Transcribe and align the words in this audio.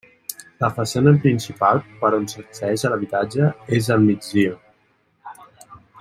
La 0.63 0.69
façana 0.77 1.11
principal, 1.25 1.81
per 1.99 2.09
on 2.19 2.25
s'accedeix 2.33 2.87
a 2.89 2.93
l'habitatge, 2.93 3.51
és 3.81 3.93
al 3.97 4.03
migdia. 4.11 4.59